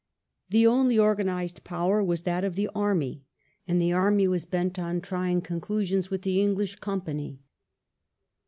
[0.49, 3.21] The only organized power was that of the army,
[3.67, 7.37] and the army was bent on trying conclusions with the Eng lish Company.